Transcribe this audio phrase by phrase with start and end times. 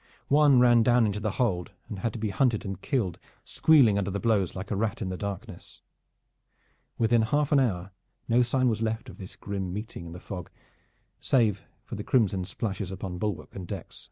[0.29, 4.09] One ran down into the hold and had to be hunted and killed squealing under
[4.09, 5.83] the blows like a rat in the darkness.
[6.97, 7.91] Within half an hour
[8.27, 10.49] no sign was left of this grim meeting in the fog
[11.19, 13.91] save for the crimson splashes upon bulwarks and deck.